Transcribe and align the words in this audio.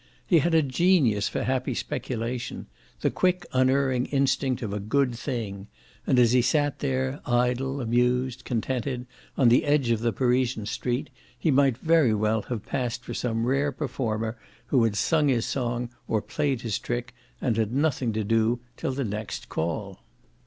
He 0.25 0.39
had 0.39 0.55
a 0.55 0.63
genius 0.63 1.29
for 1.29 1.43
happy 1.43 1.75
speculation, 1.75 2.65
the 3.01 3.11
quick 3.11 3.45
unerring 3.53 4.07
instinct 4.07 4.63
of 4.63 4.73
a 4.73 4.79
"good 4.79 5.13
thing"; 5.13 5.67
and 6.07 6.17
as 6.17 6.31
he 6.31 6.41
sat 6.41 6.79
there 6.79 7.19
idle 7.27 7.79
amused 7.79 8.43
contented, 8.43 9.05
on 9.37 9.49
the 9.49 9.63
edge 9.63 9.91
of 9.91 9.99
the 9.99 10.11
Parisian 10.11 10.65
street, 10.65 11.11
he 11.37 11.51
might 11.51 11.77
very 11.77 12.15
well 12.15 12.41
have 12.41 12.65
passed 12.65 13.03
for 13.03 13.13
some 13.13 13.45
rare 13.45 13.71
performer 13.71 14.39
who 14.65 14.83
had 14.85 14.95
sung 14.95 15.27
his 15.27 15.45
song 15.45 15.91
or 16.07 16.19
played 16.19 16.61
his 16.61 16.79
trick 16.79 17.13
and 17.39 17.55
had 17.57 17.71
nothing 17.71 18.11
to 18.11 18.23
do 18.23 18.59
till 18.77 18.93
the 18.93 19.03
next 19.05 19.49
call. 19.49 20.01